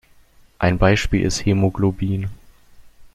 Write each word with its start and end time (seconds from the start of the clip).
Ein 0.57 0.79
Beispiel 0.79 1.21
ist 1.21 1.45
Hämoglobin. 1.45 2.31